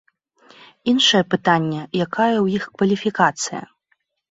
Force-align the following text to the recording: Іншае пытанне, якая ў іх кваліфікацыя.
Іншае 0.93 1.21
пытанне, 1.33 1.83
якая 2.05 2.31
ў 2.31 2.45
іх 2.57 2.63
кваліфікацыя. 2.75 3.61